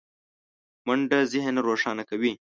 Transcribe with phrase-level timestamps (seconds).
[0.87, 2.33] منډه ذهن روښانه کوي